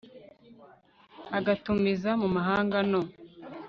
[1.37, 3.01] a gutumiza mu mahanga no